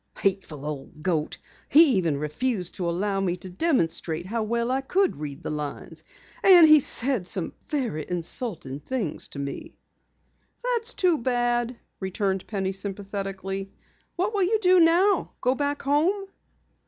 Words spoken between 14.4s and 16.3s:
you do now? Go back home?"